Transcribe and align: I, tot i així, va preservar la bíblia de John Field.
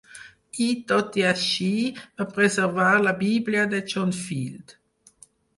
I, 0.67 0.69
tot 0.91 1.19
i 1.21 1.25
així, 1.31 1.69
va 2.21 2.27
preservar 2.39 2.89
la 3.09 3.15
bíblia 3.23 3.69
de 3.75 3.83
John 3.93 4.15
Field. 4.25 4.79